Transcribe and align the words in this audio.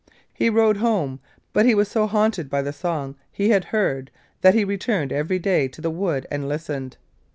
He 0.33 0.49
rode 0.49 0.77
home, 0.77 1.19
but 1.53 1.67
he 1.67 1.75
was 1.75 1.87
so 1.87 2.07
haunted 2.07 2.49
by 2.49 2.63
the 2.63 2.73
song 2.73 3.13
he 3.31 3.49
had 3.49 3.65
heard 3.65 4.09
that 4.41 4.55
he 4.55 4.63
returned 4.65 5.13
every 5.13 5.37
day 5.37 5.67
to 5.67 5.79
the 5.79 5.91
wood 5.91 6.25
and 6.31 6.49
listened. 6.49 6.97